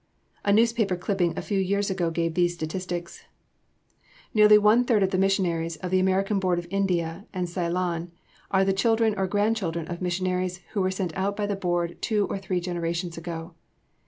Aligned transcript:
A 0.43 0.51
newspaper 0.51 0.95
clipping 0.97 1.37
a 1.37 1.43
few 1.43 1.59
years 1.59 1.91
ago 1.91 2.09
gave 2.09 2.33
these 2.33 2.55
statistics: 2.55 3.25
"Nearly 4.33 4.57
one 4.57 4.83
third 4.83 5.03
of 5.03 5.11
the 5.11 5.17
missionaries 5.19 5.75
of 5.75 5.91
the 5.91 5.99
American 5.99 6.39
Board 6.39 6.57
of 6.57 6.65
India 6.71 7.27
and 7.35 7.47
Ceylon 7.47 8.11
are 8.49 8.65
the 8.65 8.73
children 8.73 9.13
or 9.15 9.27
grandchildren 9.27 9.87
of 9.87 10.01
missionaries 10.01 10.61
who 10.71 10.81
were 10.81 10.89
sent 10.89 11.15
out 11.15 11.35
by 11.37 11.45
the 11.45 11.55
Board 11.55 12.01
two 12.01 12.25
or 12.31 12.39
three 12.39 12.59
generations 12.59 13.15
ago. 13.15 13.53